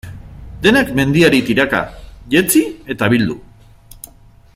Denak 0.63 0.87
mendiari 0.99 1.41
tiraka, 1.49 1.81
jetzi 2.37 2.65
eta 2.95 3.11
bildu? 3.15 3.37